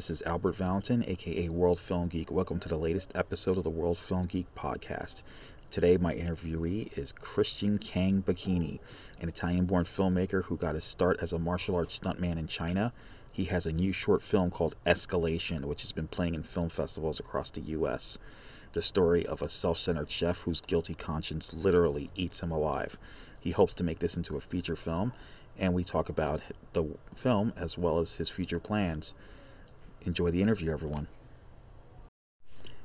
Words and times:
This 0.00 0.08
is 0.08 0.22
Albert 0.22 0.56
Valentin, 0.56 1.04
aka 1.06 1.50
World 1.50 1.78
Film 1.78 2.08
Geek. 2.08 2.30
Welcome 2.30 2.58
to 2.60 2.70
the 2.70 2.78
latest 2.78 3.12
episode 3.14 3.58
of 3.58 3.64
the 3.64 3.68
World 3.68 3.98
Film 3.98 4.24
Geek 4.24 4.46
podcast. 4.54 5.20
Today, 5.70 5.98
my 5.98 6.14
interviewee 6.14 6.96
is 6.96 7.12
Christian 7.12 7.76
Kang 7.76 8.22
Bachini, 8.22 8.80
an 9.20 9.28
Italian 9.28 9.66
born 9.66 9.84
filmmaker 9.84 10.44
who 10.44 10.56
got 10.56 10.74
his 10.74 10.84
start 10.84 11.18
as 11.20 11.34
a 11.34 11.38
martial 11.38 11.76
arts 11.76 12.00
stuntman 12.00 12.38
in 12.38 12.46
China. 12.46 12.94
He 13.30 13.44
has 13.44 13.66
a 13.66 13.72
new 13.72 13.92
short 13.92 14.22
film 14.22 14.50
called 14.50 14.74
Escalation, 14.86 15.66
which 15.66 15.82
has 15.82 15.92
been 15.92 16.08
playing 16.08 16.32
in 16.32 16.44
film 16.44 16.70
festivals 16.70 17.20
across 17.20 17.50
the 17.50 17.60
U.S. 17.60 18.16
The 18.72 18.80
story 18.80 19.26
of 19.26 19.42
a 19.42 19.50
self 19.50 19.76
centered 19.76 20.10
chef 20.10 20.38
whose 20.38 20.62
guilty 20.62 20.94
conscience 20.94 21.52
literally 21.52 22.08
eats 22.14 22.40
him 22.40 22.52
alive. 22.52 22.96
He 23.38 23.50
hopes 23.50 23.74
to 23.74 23.84
make 23.84 23.98
this 23.98 24.16
into 24.16 24.38
a 24.38 24.40
feature 24.40 24.76
film, 24.76 25.12
and 25.58 25.74
we 25.74 25.84
talk 25.84 26.08
about 26.08 26.40
the 26.72 26.86
film 27.14 27.52
as 27.54 27.76
well 27.76 27.98
as 27.98 28.14
his 28.14 28.30
future 28.30 28.60
plans. 28.60 29.12
Enjoy 30.06 30.30
the 30.30 30.40
interview, 30.40 30.72
everyone. 30.72 31.08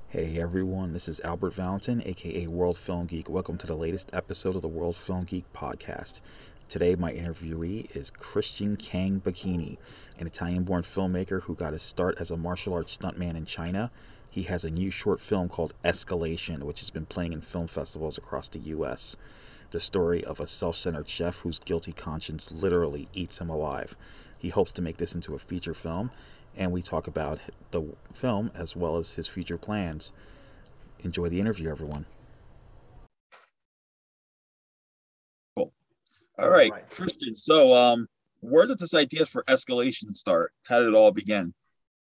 Hey 0.10 0.38
everyone, 0.38 0.92
this 0.92 1.08
is 1.08 1.22
Albert 1.22 1.54
Valentin, 1.54 2.04
aka 2.06 2.48
World 2.48 2.78
Film 2.78 3.06
Geek. 3.06 3.30
Welcome 3.30 3.58
to 3.60 3.68
the 3.68 3.76
latest 3.76 4.10
episode 4.12 4.58
of 4.58 4.62
the 4.62 4.68
World 4.68 4.98
Film 4.98 5.24
Geek 5.24 5.46
podcast. 5.54 6.20
Today, 6.68 6.96
my 6.96 7.14
interviewee 7.14 7.96
is 7.96 8.10
Christian 8.10 8.76
Kang 8.76 9.22
Bachini, 9.22 9.78
an 10.20 10.28
Italian 10.28 10.66
born 10.66 10.84
filmmaker 10.84 11.42
who 11.44 11.56
got 11.56 11.72
his 11.72 11.84
start 11.84 12.18
as 12.20 12.32
a 12.32 12.38
martial 12.38 12.74
arts 12.74 12.98
stuntman 12.98 13.38
in 13.38 13.46
China. 13.46 13.92
He 14.30 14.44
has 14.44 14.66
a 14.66 14.70
new 14.70 14.92
short 14.92 15.22
film 15.22 15.48
called 15.48 15.74
Escalation, 15.86 16.64
which 16.64 16.82
has 16.82 16.90
been 16.90 17.06
playing 17.06 17.32
in 17.32 17.40
film 17.40 17.68
festivals 17.68 18.18
across 18.18 18.50
the 18.50 18.60
U.S. 18.60 19.16
The 19.72 19.80
story 19.80 20.22
of 20.22 20.42
a 20.42 20.48
self 20.48 20.76
centered 20.76 21.08
chef 21.08 21.40
whose 21.40 21.60
guilty 21.60 21.94
conscience 21.94 22.52
literally 22.52 23.08
eats 23.14 23.38
him 23.40 23.50
alive. 23.50 23.96
He 24.38 24.50
hopes 24.50 24.74
to 24.74 24.82
make 24.82 24.98
this 24.98 25.16
into 25.16 25.34
a 25.34 25.40
feature 25.40 25.74
film, 25.74 26.12
and 26.58 26.72
we 26.72 26.82
talk 26.82 27.08
about 27.08 27.40
the 27.72 27.84
film 28.14 28.52
as 28.56 28.76
well 28.76 28.98
as 28.98 29.14
his 29.14 29.28
future 29.28 29.58
plans. 29.58 30.12
Enjoy 31.00 31.30
the 31.30 31.40
interview, 31.40 31.70
everyone. 31.70 32.06
Cool. 35.56 35.72
All 36.40 36.50
right, 36.50 36.72
all 36.72 36.78
right. 36.78 36.90
Christian. 36.90 37.36
So, 37.36 37.74
um, 37.74 38.08
where 38.42 38.66
did 38.66 38.80
this 38.80 38.94
idea 38.94 39.26
for 39.26 39.44
escalation 39.44 40.16
start? 40.16 40.54
How 40.64 40.80
did 40.80 40.90
it 40.90 40.94
all 40.94 41.12
begin? 41.12 41.54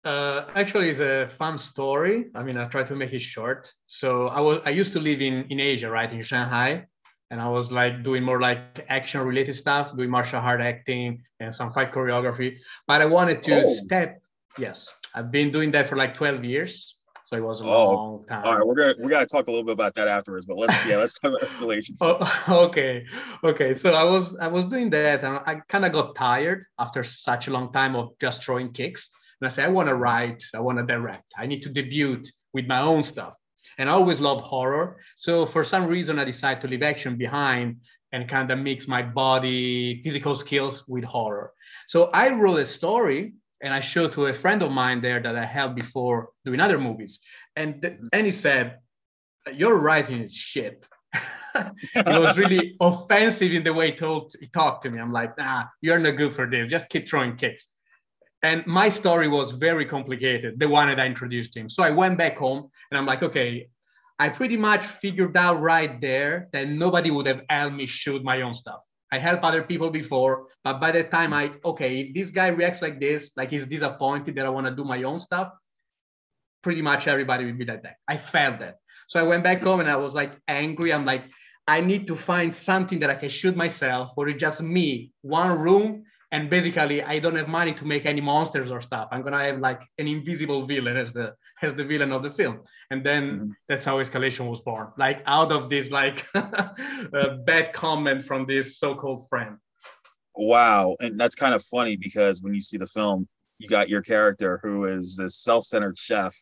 Uh, 0.03 0.45
actually, 0.55 0.89
it's 0.89 0.99
a 0.99 1.29
fun 1.37 1.57
story. 1.57 2.25
I 2.35 2.43
mean, 2.43 2.57
I 2.57 2.65
try 2.65 2.83
to 2.83 2.95
make 2.95 3.13
it 3.13 3.21
short. 3.21 3.71
So 3.87 4.27
I 4.27 4.41
was 4.41 4.59
I 4.65 4.71
used 4.71 4.91
to 4.93 4.99
live 4.99 5.21
in 5.21 5.45
in 5.49 5.59
Asia, 5.59 5.89
right, 5.89 6.11
in 6.11 6.21
Shanghai, 6.21 6.85
and 7.31 7.41
I 7.41 7.47
was 7.47 7.71
like 7.71 8.03
doing 8.03 8.23
more 8.23 8.41
like 8.41 8.85
action 8.89 9.21
related 9.21 9.53
stuff, 9.53 9.95
doing 9.95 10.09
martial 10.09 10.39
art 10.39 10.59
acting 10.59 11.23
and 11.39 11.55
some 11.55 11.71
fight 11.71 11.93
choreography. 11.93 12.57
But 12.85 13.01
I 13.01 13.05
wanted 13.05 13.43
to 13.43 13.63
oh. 13.63 13.73
step 13.85 14.21
Yes, 14.57 14.87
I've 15.15 15.31
been 15.31 15.51
doing 15.51 15.71
that 15.71 15.89
for 15.89 15.95
like 15.95 16.15
12 16.15 16.43
years. 16.43 16.95
So 17.25 17.37
it 17.37 17.43
was 17.43 17.61
a 17.61 17.63
oh, 17.63 17.93
long 17.93 18.25
time. 18.27 18.45
All 18.45 18.55
right, 18.57 18.67
we're 18.67 18.75
gonna 18.75 18.95
we 18.99 19.09
gotta 19.09 19.25
talk 19.25 19.47
a 19.47 19.49
little 19.49 19.63
bit 19.63 19.71
about 19.71 19.95
that 19.95 20.09
afterwards, 20.09 20.45
but 20.45 20.57
let's 20.57 20.75
yeah, 20.85 20.97
let's 20.97 21.17
talk 21.17 21.31
about 21.31 21.49
escalation. 21.49 21.95
oh, 22.01 22.65
okay, 22.65 23.05
okay. 23.45 23.73
So 23.73 23.93
I 23.93 24.03
was 24.03 24.35
I 24.35 24.47
was 24.47 24.65
doing 24.65 24.89
that, 24.89 25.23
and 25.23 25.37
I 25.37 25.61
kind 25.69 25.85
of 25.85 25.93
got 25.93 26.15
tired 26.15 26.65
after 26.77 27.01
such 27.03 27.47
a 27.47 27.51
long 27.51 27.71
time 27.71 27.95
of 27.95 28.09
just 28.19 28.43
throwing 28.43 28.73
kicks. 28.73 29.09
And 29.39 29.47
I 29.47 29.49
said, 29.49 29.65
I 29.65 29.69
want 29.69 29.87
to 29.87 29.95
write, 29.95 30.43
I 30.53 30.59
want 30.59 30.79
to 30.79 30.85
direct, 30.85 31.25
I 31.37 31.45
need 31.45 31.63
to 31.63 31.69
debut 31.69 32.21
with 32.53 32.67
my 32.67 32.81
own 32.81 33.03
stuff. 33.03 33.33
And 33.77 33.89
I 33.89 33.93
always 33.93 34.19
love 34.19 34.41
horror. 34.41 34.97
So 35.15 35.45
for 35.45 35.63
some 35.63 35.87
reason, 35.87 36.19
I 36.19 36.25
decided 36.25 36.61
to 36.61 36.67
leave 36.67 36.83
action 36.83 37.17
behind 37.17 37.77
and 38.11 38.29
kind 38.29 38.51
of 38.51 38.59
mix 38.59 38.87
my 38.87 39.01
body 39.01 40.01
physical 40.03 40.35
skills 40.35 40.87
with 40.87 41.03
horror. 41.03 41.51
So 41.87 42.05
I 42.13 42.29
wrote 42.29 42.59
a 42.59 42.65
story 42.65 43.33
and 43.63 43.73
I 43.73 43.79
showed 43.79 44.11
to 44.13 44.27
a 44.27 44.33
friend 44.33 44.61
of 44.61 44.71
mine 44.71 45.01
there 45.01 45.21
that 45.21 45.35
I 45.35 45.45
helped 45.45 45.75
before 45.75 46.29
doing 46.45 46.59
other 46.59 46.77
movies, 46.77 47.19
and 47.55 47.81
th- 47.81 47.97
and 48.11 48.25
he 48.25 48.31
said, 48.31 48.79
"Your 49.51 49.77
writing 49.77 50.21
is 50.21 50.35
shit." 50.35 50.85
it 51.55 52.19
was 52.19 52.37
really 52.37 52.75
offensive 52.81 53.51
in 53.51 53.63
the 53.63 53.73
way 53.73 53.91
he 53.91 53.97
told 53.97 54.35
he 54.39 54.47
talked 54.47 54.83
to 54.83 54.89
me. 54.89 54.99
I'm 54.99 55.11
like, 55.11 55.37
nah, 55.37 55.65
you're 55.81 55.99
not 55.99 56.17
good 56.17 56.35
for 56.35 56.49
this. 56.49 56.67
Just 56.67 56.89
keep 56.89 57.07
throwing 57.07 57.35
kicks. 57.35 57.67
And 58.41 58.65
my 58.67 58.89
story 58.89 59.29
was 59.29 59.51
very 59.51 59.85
complicated, 59.85 60.59
the 60.59 60.67
one 60.67 60.89
that 60.89 60.99
I 60.99 61.05
introduced 61.05 61.55
him. 61.55 61.69
So 61.69 61.81
I 61.81 61.91
went 61.91 62.17
back 62.17 62.37
home 62.37 62.69
and 62.91 62.97
I'm 62.97 63.05
like, 63.05 63.23
okay, 63.23 63.69
I 64.19 64.29
pretty 64.29 64.57
much 64.57 64.85
figured 64.85 65.37
out 65.37 65.61
right 65.61 66.01
there 66.01 66.49
that 66.51 66.67
nobody 66.67 67.09
would 67.09 67.25
have 67.25 67.41
helped 67.49 67.75
me 67.75 67.85
shoot 67.85 68.23
my 68.23 68.41
own 68.41 68.53
stuff. 68.53 68.81
I 69.13 69.19
helped 69.19 69.43
other 69.43 69.61
people 69.61 69.91
before, 69.91 70.47
but 70.63 70.79
by 70.79 70.91
the 70.91 71.03
time 71.03 71.33
I, 71.33 71.51
okay, 71.63 71.99
if 71.99 72.15
this 72.15 72.31
guy 72.31 72.47
reacts 72.47 72.81
like 72.81 72.99
this, 72.99 73.29
like 73.37 73.51
he's 73.51 73.67
disappointed 73.67 74.33
that 74.35 74.45
I 74.47 74.49
want 74.49 74.65
to 74.65 74.75
do 74.75 74.83
my 74.83 75.03
own 75.03 75.19
stuff, 75.19 75.49
pretty 76.63 76.81
much 76.81 77.07
everybody 77.07 77.45
will 77.45 77.59
be 77.63 77.63
like 77.63 77.83
that. 77.83 77.97
I 78.07 78.17
felt 78.17 78.57
that. 78.61 78.77
So 79.07 79.19
I 79.19 79.23
went 79.23 79.43
back 79.43 79.61
home 79.61 79.81
and 79.81 79.89
I 79.89 79.97
was 79.97 80.15
like 80.15 80.31
angry. 80.47 80.91
I'm 80.91 81.05
like, 81.05 81.25
I 81.67 81.79
need 81.79 82.07
to 82.07 82.15
find 82.15 82.55
something 82.55 82.99
that 83.01 83.11
I 83.11 83.15
can 83.15 83.29
shoot 83.29 83.55
myself, 83.55 84.13
or 84.17 84.29
it's 84.29 84.41
just 84.41 84.61
me, 84.61 85.13
one 85.21 85.59
room, 85.59 86.05
and 86.31 86.49
basically 86.49 87.03
I 87.03 87.19
don't 87.19 87.35
have 87.35 87.47
money 87.47 87.75
to 87.75 87.85
make 87.85 88.07
any 88.07 88.19
monsters 88.19 88.71
or 88.71 88.81
stuff. 88.81 89.09
I'm 89.11 89.21
gonna 89.21 89.43
have 89.43 89.59
like 89.59 89.81
an 89.99 90.07
invisible 90.07 90.65
villain 90.65 90.97
as 90.97 91.13
the 91.13 91.35
as 91.63 91.73
the 91.75 91.83
villain 91.83 92.11
of 92.11 92.23
the 92.23 92.31
film, 92.31 92.61
and 92.91 93.05
then 93.05 93.31
mm-hmm. 93.31 93.49
that's 93.67 93.85
how 93.85 93.97
Escalation 93.97 94.49
was 94.49 94.61
born. 94.61 94.87
Like 94.97 95.23
out 95.25 95.51
of 95.51 95.69
this 95.69 95.89
like 95.89 96.25
bad 96.33 97.73
comment 97.73 98.25
from 98.25 98.45
this 98.45 98.77
so-called 98.77 99.27
friend. 99.29 99.57
Wow, 100.35 100.95
and 100.99 101.19
that's 101.19 101.35
kind 101.35 101.53
of 101.53 101.63
funny 101.63 101.95
because 101.95 102.41
when 102.41 102.53
you 102.53 102.61
see 102.61 102.77
the 102.77 102.87
film, 102.87 103.27
you 103.59 103.67
got 103.67 103.89
your 103.89 104.01
character 104.01 104.59
who 104.63 104.85
is 104.85 105.17
this 105.17 105.37
self-centered 105.37 105.97
chef 105.97 106.35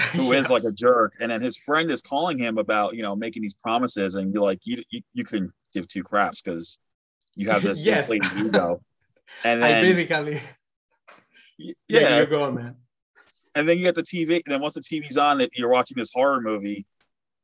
who 0.12 0.32
is 0.32 0.50
like 0.50 0.64
a 0.64 0.72
jerk 0.72 1.14
and 1.20 1.30
then 1.30 1.42
his 1.42 1.56
friend 1.56 1.90
is 1.90 2.00
calling 2.00 2.38
him 2.38 2.58
about 2.58 2.94
you 2.94 3.02
know 3.02 3.16
making 3.16 3.42
these 3.42 3.54
promises 3.54 4.14
and 4.14 4.32
you're 4.32 4.42
like 4.42 4.60
you 4.64 4.82
you, 4.90 5.02
you 5.14 5.24
couldn't 5.24 5.52
give 5.74 5.86
two 5.88 6.02
craps 6.02 6.40
because 6.40 6.78
you 7.34 7.50
have 7.50 7.62
this 7.62 7.84
yes. 7.84 8.08
inflated 8.08 8.46
ego 8.46 8.80
and 9.44 9.62
then, 9.62 9.76
I 9.76 9.82
basically, 9.82 10.40
yeah, 11.58 11.72
yeah, 11.88 12.16
you're 12.16 12.26
going, 12.26 12.54
man. 12.54 12.76
And 13.54 13.68
then 13.68 13.78
you 13.78 13.84
get 13.84 13.94
the 13.94 14.02
TV. 14.02 14.42
And 14.44 14.52
then 14.52 14.60
once 14.60 14.74
the 14.74 14.80
TV's 14.80 15.16
on, 15.16 15.44
you're 15.54 15.70
watching 15.70 15.96
this 15.96 16.10
horror 16.12 16.40
movie. 16.40 16.86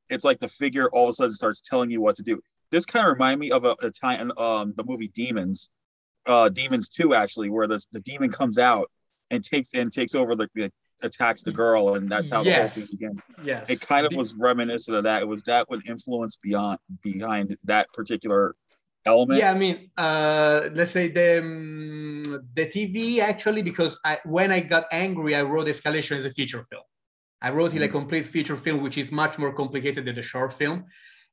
It's 0.09 0.25
like 0.25 0.39
the 0.39 0.49
figure 0.49 0.89
all 0.89 1.05
of 1.05 1.11
a 1.11 1.12
sudden 1.15 1.33
starts 1.33 1.61
telling 1.61 1.91
you 1.91 2.00
what 2.00 2.17
to 2.17 2.22
do. 2.22 2.41
This 2.71 2.87
kind 2.87 3.06
of 3.06 3.12
remind 3.12 3.41
me 3.41 3.50
of 3.50 3.65
a, 3.65 3.77
a 3.83 3.91
time, 3.91 4.31
um, 4.39 4.72
the 4.77 4.84
movie 4.84 5.09
Demons, 5.09 5.71
uh, 6.27 6.49
Demons 6.49 6.89
Two, 6.89 7.15
actually, 7.15 7.50
where 7.50 7.66
this 7.66 7.87
the 7.87 8.00
demon 8.00 8.31
comes 8.31 8.59
out 8.59 8.91
and 9.31 9.43
takes 9.43 9.71
and 9.75 9.93
takes 9.93 10.15
over 10.15 10.37
the, 10.37 10.49
the 10.55 10.71
attacks 11.03 11.43
the 11.43 11.53
girl, 11.53 11.95
and 11.95 12.09
that's 12.11 12.31
how 12.31 12.43
yes. 12.43 12.75
the 12.75 12.81
whole 12.81 12.87
thing 12.87 12.97
began. 12.99 13.22
Yes, 13.45 13.71
it 13.71 13.81
kind 13.81 14.06
of 14.06 14.15
was 14.15 14.34
reminiscent 14.34 14.97
of 14.97 15.05
that. 15.05 15.22
It 15.22 15.27
was 15.27 15.43
that 15.45 15.69
would 15.71 15.89
influence 15.89 16.37
beyond 16.37 16.78
behind 17.03 17.56
that 17.65 17.93
particular 17.93 18.55
element? 19.06 19.39
Yeah, 19.41 19.50
I 19.50 19.55
mean, 19.55 19.91
uh, 19.97 20.69
let's 20.75 20.93
say 20.93 21.09
the 21.09 21.39
um, 21.39 22.44
the 22.55 22.67
TV 22.67 23.19
actually, 23.21 23.62
because 23.62 23.99
I, 24.05 24.19
when 24.25 24.53
I 24.53 24.61
got 24.61 24.84
angry, 24.93 25.34
I 25.34 25.43
wrote 25.43 25.67
Escalation 25.67 26.17
as 26.17 26.25
a 26.25 26.31
feature 26.31 26.65
film. 26.71 26.83
I 27.43 27.50
wrote 27.50 27.72
it 27.72 27.77
mm-hmm. 27.77 27.84
a 27.84 27.89
complete 27.89 28.27
feature 28.27 28.56
film, 28.56 28.83
which 28.83 28.99
is 28.99 29.12
much 29.12 29.39
more 29.39 29.53
complicated 29.53 30.06
than 30.06 30.15
the 30.15 30.22
short 30.22 30.53
film. 30.53 30.84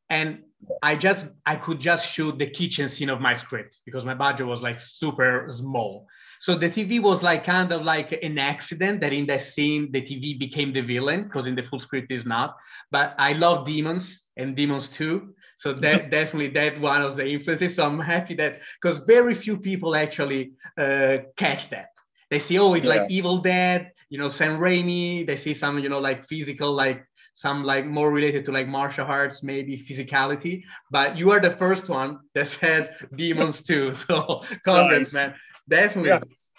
And 0.09 0.43
I 0.81 0.95
just 0.95 1.25
I 1.45 1.55
could 1.55 1.79
just 1.79 2.07
shoot 2.09 2.37
the 2.37 2.47
kitchen 2.47 2.89
scene 2.89 3.09
of 3.09 3.19
my 3.21 3.33
script 3.33 3.79
because 3.85 4.05
my 4.05 4.13
budget 4.13 4.45
was 4.47 4.61
like 4.61 4.79
super 4.79 5.47
small. 5.49 6.07
So 6.39 6.57
the 6.57 6.69
TV 6.69 7.01
was 7.01 7.23
like 7.23 7.45
kind 7.45 7.71
of 7.71 7.83
like 7.83 8.11
an 8.21 8.37
accident 8.37 8.99
that 8.99 9.13
in 9.13 9.25
that 9.27 9.41
scene 9.41 9.91
the 9.93 10.01
TV 10.01 10.37
became 10.37 10.73
the 10.73 10.81
villain 10.81 11.23
because 11.23 11.47
in 11.47 11.55
the 11.55 11.63
full 11.63 11.79
script 11.79 12.11
is 12.11 12.25
not. 12.25 12.57
But 12.91 13.15
I 13.17 13.31
love 13.31 13.65
Demons 13.65 14.27
and 14.35 14.53
Demons 14.55 14.89
2. 14.89 15.33
So 15.57 15.73
that 15.73 16.09
definitely 16.17 16.49
that 16.49 16.79
one 16.79 17.01
of 17.01 17.15
the 17.15 17.25
influences. 17.25 17.75
So 17.75 17.85
I'm 17.85 17.99
happy 17.99 18.35
that 18.35 18.61
because 18.81 18.99
very 18.99 19.35
few 19.35 19.57
people 19.57 19.95
actually 19.95 20.53
uh, 20.77 21.17
catch 21.37 21.69
that. 21.69 21.89
They 22.29 22.39
see 22.39 22.57
oh 22.59 22.73
it's 22.73 22.85
yeah. 22.85 22.95
like 22.95 23.11
Evil 23.11 23.37
Dead, 23.37 23.91
you 24.09 24.17
know, 24.17 24.27
Sam 24.27 24.59
Raimi. 24.59 25.25
They 25.25 25.35
see 25.35 25.53
some 25.53 25.79
you 25.79 25.89
know 25.89 25.99
like 25.99 26.25
physical 26.25 26.73
like 26.73 27.05
some 27.35 27.63
like 27.63 27.85
more 27.85 28.11
related 28.11 28.45
to 28.45 28.51
like 28.51 28.67
martial 28.67 29.05
arts, 29.05 29.43
maybe 29.43 29.77
physicality. 29.77 30.63
But 30.91 31.17
you 31.17 31.31
are 31.31 31.39
the 31.39 31.51
first 31.51 31.89
one 31.89 32.19
that 32.33 32.47
says 32.59 32.89
demons 33.15 33.61
too. 33.61 33.91
So 34.07 34.43
congrats, 34.63 35.13
nice. 35.13 35.13
man. 35.13 35.35
Definitely. 35.69 36.09
Yes. 36.09 36.51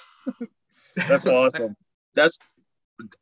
That's 0.97 1.27
awesome. 1.27 1.77
That's 2.15 2.39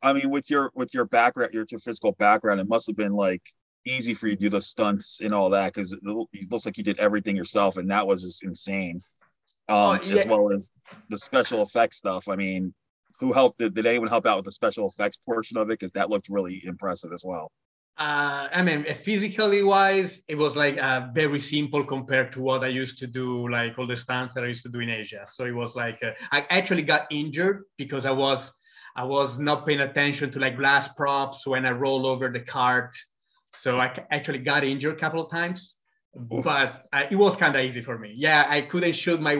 I 0.01 0.13
mean, 0.13 0.29
with 0.29 0.49
your 0.49 0.71
with 0.75 0.93
your 0.93 1.05
background, 1.05 1.53
your, 1.53 1.65
your 1.69 1.79
physical 1.79 2.13
background, 2.13 2.59
it 2.59 2.67
must 2.67 2.87
have 2.87 2.95
been 2.95 3.13
like 3.13 3.41
easy 3.85 4.13
for 4.13 4.27
you 4.27 4.35
to 4.35 4.41
do 4.41 4.49
the 4.49 4.61
stunts 4.61 5.19
and 5.21 5.33
all 5.33 5.49
that 5.51 5.73
because 5.73 5.93
it, 5.93 6.03
looks 6.03 6.65
like 6.65 6.77
you 6.77 6.83
did 6.83 6.99
everything 6.99 7.35
yourself, 7.35 7.77
and 7.77 7.89
that 7.91 8.05
was 8.05 8.23
just 8.23 8.43
insane. 8.43 9.01
Um, 9.69 9.77
oh, 9.77 9.99
yeah. 10.03 10.15
As 10.15 10.25
well 10.25 10.51
as 10.51 10.71
the 11.09 11.17
special 11.17 11.61
effects 11.61 11.97
stuff. 11.97 12.27
I 12.27 12.35
mean, 12.35 12.73
who 13.19 13.31
helped? 13.31 13.59
Did, 13.59 13.73
did 13.73 13.85
anyone 13.85 14.09
help 14.09 14.25
out 14.25 14.37
with 14.37 14.45
the 14.45 14.51
special 14.51 14.87
effects 14.87 15.17
portion 15.17 15.57
of 15.57 15.69
it? 15.69 15.79
Because 15.79 15.91
that 15.91 16.09
looked 16.09 16.29
really 16.29 16.61
impressive 16.65 17.13
as 17.13 17.23
well. 17.23 17.51
Uh, 17.95 18.49
I 18.51 18.63
mean, 18.63 18.85
physically 19.03 19.61
wise, 19.61 20.21
it 20.27 20.35
was 20.35 20.55
like 20.55 20.79
uh, 20.79 21.09
very 21.13 21.39
simple 21.39 21.83
compared 21.83 22.31
to 22.33 22.41
what 22.41 22.63
I 22.63 22.67
used 22.67 22.97
to 22.99 23.07
do, 23.07 23.47
like 23.49 23.77
all 23.77 23.85
the 23.85 23.95
stunts 23.95 24.33
that 24.33 24.43
I 24.43 24.47
used 24.47 24.63
to 24.63 24.69
do 24.69 24.79
in 24.79 24.89
Asia. 24.89 25.25
So 25.27 25.45
it 25.45 25.51
was 25.51 25.75
like 25.75 25.99
uh, 26.03 26.11
I 26.31 26.47
actually 26.49 26.81
got 26.81 27.05
injured 27.11 27.65
because 27.77 28.07
I 28.07 28.11
was 28.11 28.51
I 28.95 29.03
was 29.03 29.37
not 29.37 29.67
paying 29.67 29.81
attention 29.81 30.31
to 30.31 30.39
like 30.39 30.57
glass 30.57 30.87
props 30.87 31.45
when 31.45 31.65
I 31.65 31.71
roll 31.71 32.07
over 32.07 32.29
the 32.29 32.39
cart. 32.39 32.95
So 33.55 33.79
I 33.79 33.93
actually 34.11 34.39
got 34.39 34.63
injured 34.63 34.97
a 34.97 34.99
couple 34.99 35.23
of 35.23 35.31
times, 35.31 35.75
Oof. 36.31 36.43
but 36.43 36.81
it 37.11 37.15
was 37.15 37.35
kind 37.35 37.55
of 37.55 37.63
easy 37.63 37.81
for 37.81 37.97
me. 37.97 38.13
Yeah, 38.15 38.45
I 38.47 38.61
couldn't 38.61 38.93
shoot 38.93 39.21
my 39.21 39.35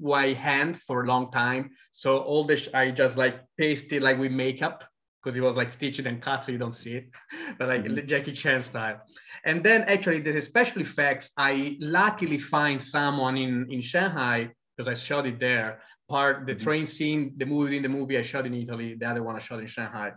right 0.00 0.36
hand 0.36 0.80
for 0.82 1.04
a 1.04 1.06
long 1.06 1.30
time. 1.30 1.70
So 1.92 2.18
all 2.18 2.44
this, 2.44 2.68
I 2.72 2.90
just 2.90 3.16
like 3.16 3.40
pasted 3.58 4.02
like 4.02 4.18
with 4.18 4.32
makeup 4.32 4.84
because 5.22 5.36
it 5.36 5.40
was 5.40 5.56
like 5.56 5.72
stitched 5.72 5.98
and 5.98 6.22
cut 6.22 6.44
so 6.44 6.52
you 6.52 6.58
don't 6.58 6.76
see 6.76 6.94
it, 6.94 7.10
but 7.58 7.68
like 7.68 7.82
mm-hmm. 7.84 8.06
Jackie 8.06 8.32
Chan 8.32 8.62
style. 8.62 9.00
And 9.44 9.62
then 9.62 9.82
actually 9.82 10.20
the 10.20 10.40
special 10.40 10.82
effects, 10.82 11.30
I 11.36 11.76
luckily 11.80 12.38
find 12.38 12.82
someone 12.82 13.36
in, 13.36 13.66
in 13.70 13.80
Shanghai 13.82 14.50
because 14.76 14.88
I 14.88 14.94
shot 14.94 15.26
it 15.26 15.40
there. 15.40 15.80
Part 16.08 16.46
the 16.46 16.54
mm-hmm. 16.54 16.62
train 16.62 16.86
scene, 16.86 17.34
the 17.36 17.44
movie 17.44 17.76
in 17.76 17.82
the 17.82 17.88
movie 17.88 18.16
I 18.16 18.22
shot 18.22 18.46
in 18.46 18.54
Italy, 18.54 18.94
the 18.94 19.06
other 19.06 19.24
one 19.24 19.34
I 19.34 19.40
shot 19.40 19.58
in 19.58 19.66
Shanghai. 19.66 20.12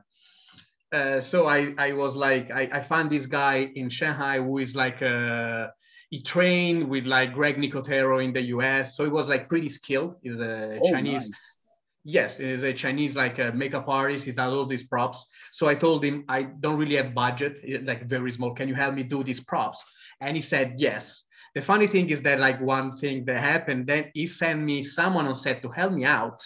Uh, 0.91 1.19
so 1.19 1.47
I, 1.47 1.73
I 1.77 1.93
was 1.93 2.15
like, 2.15 2.51
I, 2.51 2.69
I 2.71 2.81
found 2.81 3.11
this 3.11 3.25
guy 3.25 3.71
in 3.75 3.89
Shanghai 3.89 4.37
who 4.37 4.57
is 4.57 4.75
like, 4.75 5.01
uh, 5.01 5.67
he 6.09 6.21
trained 6.21 6.89
with 6.89 7.05
like 7.05 7.33
Greg 7.33 7.57
Nicotero 7.57 8.23
in 8.23 8.33
the 8.33 8.41
US. 8.57 8.97
So 8.97 9.03
he 9.03 9.11
was 9.11 9.27
like 9.27 9.47
pretty 9.47 9.69
skilled. 9.69 10.15
He's 10.23 10.39
a 10.39 10.79
oh, 10.81 10.89
Chinese 10.89 11.29
nice 11.29 11.59
yes, 12.03 12.37
he's 12.37 12.63
a 12.63 12.73
Chinese 12.73 13.15
like 13.15 13.39
a 13.39 13.51
makeup 13.51 13.87
artist. 13.87 14.25
He's 14.25 14.35
done 14.35 14.51
all 14.51 14.65
these 14.65 14.83
props. 14.83 15.25
So 15.51 15.67
I 15.67 15.75
told 15.75 16.03
him 16.03 16.25
I 16.27 16.43
don't 16.43 16.77
really 16.77 16.95
have 16.95 17.13
budget, 17.13 17.85
like 17.85 18.05
very 18.05 18.31
small. 18.31 18.53
Can 18.53 18.67
you 18.67 18.75
help 18.75 18.95
me 18.95 19.03
do 19.03 19.23
these 19.23 19.39
props? 19.39 19.83
And 20.21 20.35
he 20.35 20.41
said 20.41 20.75
yes. 20.77 21.23
The 21.55 21.61
funny 21.61 21.87
thing 21.87 22.09
is 22.09 22.21
that 22.23 22.39
like 22.39 22.61
one 22.61 22.97
thing 22.99 23.25
that 23.25 23.39
happened, 23.39 23.87
then 23.87 24.11
he 24.13 24.27
sent 24.27 24.61
me 24.61 24.83
someone 24.83 25.25
on 25.25 25.35
set 25.35 25.61
to 25.63 25.69
help 25.69 25.93
me 25.93 26.05
out. 26.05 26.45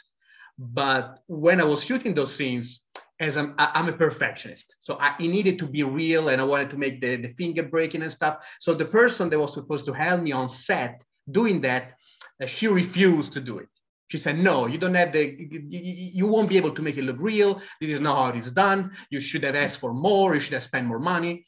But 0.58 1.20
when 1.28 1.60
I 1.60 1.64
was 1.64 1.84
shooting 1.84 2.14
those 2.14 2.36
scenes, 2.36 2.82
as 3.20 3.38
I'm, 3.38 3.54
I'm 3.58 3.90
a 3.90 3.94
perfectionist, 3.94 4.76
so 4.80 4.98
I, 5.00 5.16
it 5.20 5.28
needed 5.28 5.60
to 5.60 5.66
be 5.68 5.84
real, 5.84 6.30
and 6.30 6.42
I 6.42 6.44
wanted 6.44 6.70
to 6.72 6.78
make 6.78 7.00
the, 7.00 7.16
the 7.16 7.30
finger 7.30 7.64
breaking 7.64 8.02
and 8.02 8.12
stuff. 8.12 8.38
So 8.60 8.74
the 8.74 8.86
person 8.86 9.30
that 9.30 9.40
was 9.40 9.54
supposed 9.54 9.86
to 9.86 9.94
help 9.94 10.22
me 10.22 10.32
on 10.32 10.50
set 10.50 11.02
doing 11.30 11.62
that, 11.62 11.94
uh, 12.42 12.48
she 12.48 12.68
refused 12.68 13.34
to 13.34 13.42
do 13.42 13.60
it 13.60 13.70
she 14.14 14.20
said, 14.20 14.38
no, 14.38 14.68
you 14.68 14.78
don't 14.78 14.94
have 14.94 15.12
the, 15.12 15.36
you 15.50 16.28
won't 16.28 16.48
be 16.48 16.56
able 16.56 16.76
to 16.76 16.84
make 16.84 16.98
it 16.98 17.04
look 17.04 17.16
real. 17.18 17.60
This 17.82 17.90
is 17.90 18.00
not 18.00 18.16
how 18.16 18.30
it 18.30 18.38
is 18.38 18.52
done. 18.52 18.92
You 19.10 19.20
should 19.20 19.44
have 19.44 19.56
asked 19.56 19.80
for 19.80 19.92
more. 19.92 20.36
You 20.36 20.40
should 20.40 20.54
have 20.54 20.62
spent 20.62 20.86
more 20.86 21.00
money. 21.00 21.48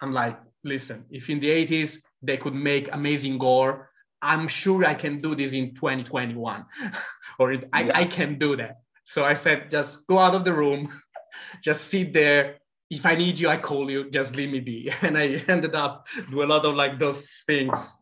I'm 0.00 0.14
like, 0.14 0.38
listen, 0.64 1.04
if 1.10 1.28
in 1.28 1.40
the 1.40 1.48
80s 1.48 1.98
they 2.22 2.38
could 2.38 2.54
make 2.54 2.88
amazing 2.94 3.36
gore, 3.36 3.90
I'm 4.22 4.48
sure 4.48 4.86
I 4.86 4.94
can 4.94 5.20
do 5.20 5.34
this 5.36 5.52
in 5.52 5.74
2021 5.74 6.64
or 7.38 7.52
it, 7.52 7.68
I, 7.74 7.82
yes. 7.82 7.90
I 7.94 8.04
can 8.06 8.38
do 8.38 8.56
that. 8.56 8.78
So 9.04 9.22
I 9.26 9.34
said, 9.34 9.70
just 9.70 10.06
go 10.06 10.18
out 10.18 10.34
of 10.34 10.46
the 10.46 10.54
room, 10.54 10.88
just 11.62 11.88
sit 11.88 12.12
there. 12.12 12.58
If 12.88 13.04
I 13.04 13.16
need 13.16 13.38
you, 13.38 13.48
I 13.48 13.56
call 13.56 13.90
you, 13.90 14.10
just 14.10 14.36
leave 14.36 14.50
me 14.50 14.60
be. 14.60 14.92
And 15.02 15.18
I 15.18 15.42
ended 15.48 15.74
up 15.74 16.06
do 16.30 16.42
a 16.42 16.46
lot 16.46 16.64
of 16.64 16.74
like 16.74 16.98
those 16.98 17.28
things 17.46 17.96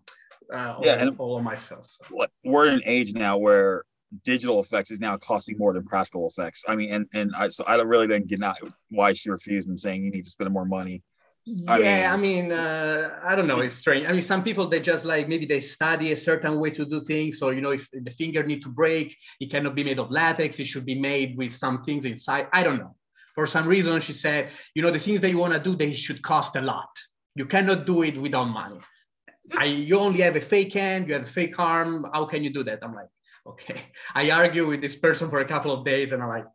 uh, 0.52 0.76
yeah, 0.82 1.00
and 1.00 1.18
all 1.18 1.40
myself. 1.40 1.86
So. 1.88 2.26
We're 2.44 2.66
in 2.66 2.74
an 2.74 2.82
age 2.84 3.14
now 3.14 3.38
where 3.38 3.84
digital 4.22 4.60
effects 4.60 4.90
is 4.90 5.00
now 5.00 5.16
costing 5.16 5.58
more 5.58 5.72
than 5.72 5.84
practical 5.84 6.26
effects. 6.28 6.64
I 6.68 6.76
mean, 6.76 6.92
and 6.92 7.06
and 7.14 7.34
I 7.34 7.48
so 7.48 7.64
I 7.64 7.76
really 7.76 8.06
didn't 8.06 8.28
get 8.28 8.38
not 8.38 8.58
why 8.90 9.12
she 9.12 9.30
refused 9.30 9.68
and 9.68 9.78
saying 9.78 10.04
you 10.04 10.10
need 10.10 10.24
to 10.24 10.30
spend 10.30 10.50
more 10.52 10.64
money. 10.64 11.02
Yeah, 11.46 11.74
I 11.74 11.78
mean, 11.78 12.06
I, 12.06 12.16
mean, 12.16 12.52
uh, 12.52 13.20
I 13.22 13.34
don't 13.36 13.46
know. 13.46 13.60
It's 13.60 13.74
strange. 13.74 14.06
I 14.06 14.12
mean, 14.12 14.22
some 14.22 14.42
people 14.42 14.66
they 14.66 14.80
just 14.80 15.04
like 15.04 15.28
maybe 15.28 15.44
they 15.44 15.60
study 15.60 16.12
a 16.12 16.16
certain 16.16 16.58
way 16.58 16.70
to 16.70 16.86
do 16.86 17.04
things. 17.04 17.38
So 17.38 17.50
you 17.50 17.60
know, 17.60 17.72
if 17.72 17.90
the 17.92 18.10
finger 18.10 18.42
need 18.42 18.62
to 18.62 18.70
break, 18.70 19.14
it 19.40 19.50
cannot 19.50 19.74
be 19.74 19.84
made 19.84 19.98
of 19.98 20.10
latex. 20.10 20.58
It 20.58 20.66
should 20.66 20.86
be 20.86 20.98
made 20.98 21.36
with 21.36 21.52
some 21.52 21.82
things 21.82 22.06
inside. 22.06 22.48
I 22.52 22.62
don't 22.62 22.78
know. 22.78 22.96
For 23.34 23.46
some 23.46 23.66
reason, 23.66 24.00
she 24.00 24.12
said, 24.12 24.50
you 24.74 24.82
know, 24.82 24.90
the 24.90 24.98
things 24.98 25.20
that 25.20 25.30
you 25.30 25.38
want 25.38 25.54
to 25.54 25.58
do, 25.58 25.74
they 25.76 25.94
should 25.94 26.22
cost 26.22 26.56
a 26.56 26.60
lot. 26.60 26.90
You 27.34 27.46
cannot 27.46 27.84
do 27.84 28.02
it 28.02 28.16
without 28.20 28.44
money. 28.44 28.78
I, 29.58 29.64
you 29.64 29.98
only 29.98 30.20
have 30.20 30.36
a 30.36 30.40
fake 30.40 30.72
hand, 30.72 31.08
you 31.08 31.14
have 31.14 31.24
a 31.24 31.26
fake 31.26 31.58
arm. 31.58 32.06
How 32.12 32.24
can 32.24 32.44
you 32.44 32.52
do 32.52 32.64
that? 32.64 32.78
I'm 32.82 32.94
like, 32.94 33.08
okay. 33.46 33.80
I 34.14 34.30
argue 34.30 34.66
with 34.66 34.80
this 34.80 34.96
person 34.96 35.30
for 35.30 35.40
a 35.40 35.48
couple 35.48 35.72
of 35.72 35.84
days 35.84 36.12
and 36.12 36.22
I'm 36.22 36.28
like, 36.28 36.46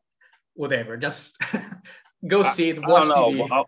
whatever, 0.54 0.98
just 0.98 1.38
go 2.28 2.44
see 2.44 2.70
it, 2.70 2.82
watch 2.82 3.06
I 3.06 3.14
TV. 3.14 3.50
Well, 3.50 3.66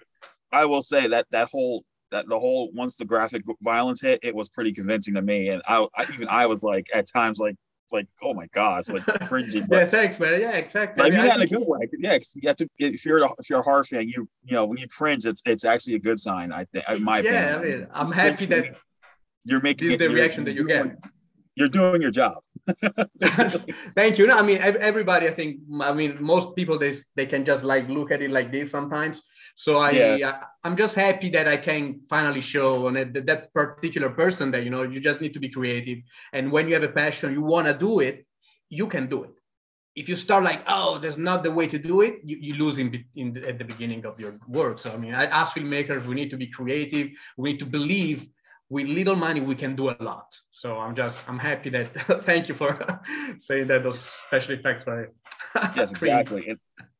I 0.51 0.65
will 0.65 0.81
say 0.81 1.07
that 1.07 1.27
that 1.31 1.49
whole 1.49 1.83
that 2.11 2.27
the 2.27 2.37
whole 2.37 2.71
once 2.73 2.97
the 2.97 3.05
graphic 3.05 3.43
violence 3.61 4.01
hit, 4.01 4.19
it 4.21 4.35
was 4.35 4.49
pretty 4.49 4.73
convincing 4.73 5.13
to 5.13 5.21
me, 5.21 5.49
and 5.49 5.61
I, 5.65 5.87
I 5.95 6.03
even 6.13 6.27
I 6.27 6.45
was 6.45 6.63
like 6.63 6.87
at 6.93 7.07
times 7.07 7.39
like 7.39 7.55
like 7.91 8.07
oh 8.21 8.33
my 8.33 8.47
god, 8.47 8.79
it's 8.79 8.89
like 8.89 9.03
cringy. 9.29 9.67
But, 9.67 9.75
yeah, 9.75 9.89
thanks, 9.89 10.19
man. 10.19 10.41
Yeah, 10.41 10.51
exactly. 10.51 11.03
I 11.03 11.09
mean, 11.09 11.23
yeah, 11.23 11.35
in 11.35 11.41
a 11.41 11.47
good 11.47 11.65
way. 11.65 11.79
Yeah, 11.97 12.17
you 12.35 12.47
have 12.47 12.57
to 12.57 12.69
if 12.77 13.05
you're 13.05 13.23
a, 13.23 13.29
if 13.39 13.49
you're 13.49 13.59
a 13.59 13.63
horror 13.63 13.83
fan, 13.83 14.07
you 14.07 14.27
you 14.43 14.55
know 14.55 14.65
when 14.65 14.77
you 14.77 14.87
cringe, 14.87 15.25
it's 15.25 15.41
it's 15.45 15.65
actually 15.65 15.95
a 15.95 15.99
good 15.99 16.19
sign. 16.19 16.51
I 16.51 16.65
think, 16.65 16.85
in 16.89 17.03
my 17.03 17.19
yeah, 17.19 17.57
opinion. 17.57 17.73
I 17.73 17.79
mean, 17.79 17.87
I'm 17.93 18.11
happy 18.11 18.45
that 18.47 18.75
you're 19.45 19.61
making 19.61 19.91
it, 19.91 19.97
the 19.97 20.07
reaction 20.07 20.43
that 20.45 20.53
you 20.53 20.67
get. 20.67 20.97
You're 21.55 21.69
doing 21.69 22.01
your 22.01 22.11
job. 22.11 22.37
Thank 23.95 24.17
you. 24.17 24.27
No, 24.27 24.37
I 24.37 24.41
mean 24.41 24.59
everybody. 24.59 25.27
I 25.27 25.33
think. 25.33 25.61
I 25.81 25.93
mean 25.93 26.17
most 26.19 26.55
people 26.55 26.77
they 26.77 26.95
they 27.15 27.25
can 27.25 27.45
just 27.45 27.63
like 27.63 27.87
look 27.89 28.11
at 28.11 28.21
it 28.21 28.31
like 28.31 28.51
this 28.51 28.71
sometimes. 28.71 29.23
So 29.55 29.77
I 29.77 29.91
yeah. 29.91 30.43
I'm 30.63 30.77
just 30.77 30.95
happy 30.95 31.29
that 31.29 31.47
I 31.47 31.57
can 31.57 32.01
finally 32.09 32.41
show 32.41 32.87
on 32.87 32.93
that, 32.93 33.25
that 33.25 33.53
particular 33.53 34.09
person 34.09 34.51
that 34.51 34.63
you 34.63 34.69
know 34.69 34.83
you 34.83 34.99
just 34.99 35.21
need 35.21 35.33
to 35.33 35.39
be 35.39 35.49
creative, 35.49 35.99
and 36.33 36.51
when 36.51 36.67
you 36.67 36.73
have 36.73 36.83
a 36.83 36.89
passion, 36.89 37.33
you 37.33 37.41
want 37.41 37.67
to 37.67 37.73
do 37.73 37.99
it, 37.99 38.25
you 38.69 38.87
can 38.87 39.07
do 39.07 39.23
it. 39.23 39.31
If 39.95 40.07
you 40.07 40.15
start 40.15 40.43
like, 40.43 40.63
oh, 40.67 40.99
there's 40.99 41.17
not 41.17 41.43
the 41.43 41.51
way 41.51 41.67
to 41.67 41.77
do 41.77 41.99
it, 41.99 42.21
you, 42.23 42.37
you 42.39 42.53
lose 42.53 42.79
in, 42.79 43.03
in 43.17 43.33
the, 43.33 43.45
at 43.45 43.57
the 43.57 43.65
beginning 43.65 44.05
of 44.05 44.17
your 44.17 44.35
work. 44.47 44.79
So 44.79 44.91
I 44.91 44.97
mean, 44.97 45.13
as 45.13 45.49
filmmakers, 45.49 46.05
we 46.05 46.15
need 46.15 46.29
to 46.29 46.37
be 46.37 46.47
creative. 46.47 47.09
We 47.37 47.51
need 47.51 47.59
to 47.59 47.65
believe 47.65 48.27
with 48.71 48.87
little 48.87 49.17
money 49.17 49.41
we 49.41 49.53
can 49.53 49.75
do 49.75 49.89
a 49.89 49.97
lot 49.99 50.33
so 50.51 50.79
i'm 50.79 50.95
just 50.95 51.19
i'm 51.27 51.37
happy 51.37 51.69
that 51.69 51.89
thank 52.25 52.47
you 52.47 52.55
for 52.55 52.71
saying 53.37 53.67
that 53.67 53.83
those 53.83 53.99
special 54.27 54.55
effects 54.55 54.85
were 54.85 55.11
yes 55.75 55.91
exactly 55.91 56.55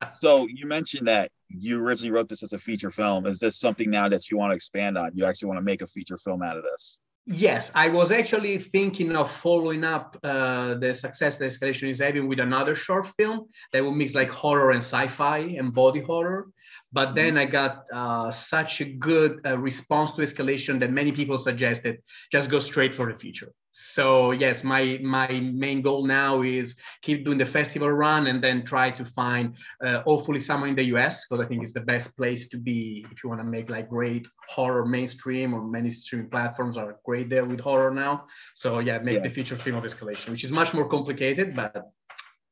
so 0.09 0.47
you 0.47 0.67
mentioned 0.67 1.07
that 1.07 1.31
you 1.57 1.79
originally 1.79 2.11
wrote 2.11 2.29
this 2.29 2.43
as 2.43 2.53
a 2.53 2.57
feature 2.57 2.91
film 2.91 3.25
is 3.25 3.39
this 3.39 3.59
something 3.59 3.89
now 3.89 4.07
that 4.07 4.29
you 4.29 4.37
want 4.37 4.51
to 4.51 4.55
expand 4.55 4.97
on 4.97 5.11
you 5.13 5.25
actually 5.25 5.47
want 5.47 5.57
to 5.57 5.63
make 5.63 5.81
a 5.81 5.87
feature 5.87 6.17
film 6.17 6.41
out 6.41 6.57
of 6.57 6.63
this 6.63 6.99
yes 7.25 7.71
i 7.75 7.87
was 7.87 8.11
actually 8.11 8.57
thinking 8.57 9.15
of 9.15 9.29
following 9.29 9.83
up 9.83 10.17
uh, 10.23 10.73
the 10.75 10.93
success 10.93 11.37
that 11.37 11.51
escalation 11.51 11.89
is 11.89 11.99
having 11.99 12.27
with 12.27 12.39
another 12.39 12.75
short 12.75 13.07
film 13.17 13.45
that 13.73 13.83
will 13.83 13.93
mix 13.93 14.15
like 14.15 14.29
horror 14.29 14.71
and 14.71 14.81
sci-fi 14.81 15.39
and 15.39 15.73
body 15.73 16.01
horror 16.01 16.47
but 16.91 17.09
mm-hmm. 17.09 17.15
then 17.15 17.37
I 17.37 17.45
got 17.45 17.85
uh, 17.91 18.31
such 18.31 18.81
a 18.81 18.85
good 18.85 19.41
uh, 19.45 19.57
response 19.57 20.11
to 20.13 20.21
escalation 20.21 20.79
that 20.79 20.91
many 20.91 21.11
people 21.11 21.37
suggested 21.37 22.01
just 22.31 22.49
go 22.49 22.59
straight 22.59 22.93
for 22.93 23.11
the 23.11 23.17
future. 23.17 23.51
So 23.71 24.31
yes, 24.31 24.63
my 24.63 24.99
my 25.01 25.27
main 25.29 25.81
goal 25.81 26.05
now 26.05 26.41
is 26.41 26.75
keep 27.01 27.23
doing 27.23 27.37
the 27.37 27.45
festival 27.45 27.89
run 27.89 28.27
and 28.27 28.43
then 28.43 28.63
try 28.63 28.91
to 28.91 29.05
find 29.05 29.55
uh, 29.83 30.01
hopefully 30.01 30.39
somewhere 30.39 30.69
in 30.69 30.75
the 30.75 30.83
US 30.95 31.25
because 31.25 31.43
I 31.43 31.47
think 31.47 31.63
it's 31.63 31.73
the 31.73 31.81
best 31.81 32.15
place 32.17 32.49
to 32.49 32.57
be 32.57 33.05
if 33.11 33.23
you 33.23 33.29
want 33.29 33.39
to 33.41 33.45
make 33.45 33.69
like 33.69 33.89
great 33.89 34.27
horror 34.49 34.85
mainstream 34.85 35.53
or 35.53 35.63
mainstream 35.63 36.29
platforms 36.29 36.77
are 36.77 36.97
great 37.05 37.29
there 37.29 37.45
with 37.45 37.61
horror 37.61 37.91
now. 37.91 38.25
So 38.55 38.79
yeah, 38.79 38.99
make 38.99 39.15
yeah. 39.15 39.23
the 39.23 39.29
feature 39.29 39.55
film 39.55 39.77
of 39.77 39.83
escalation, 39.85 40.29
which 40.29 40.43
is 40.43 40.51
much 40.51 40.73
more 40.73 40.87
complicated, 40.87 41.55
but 41.55 41.91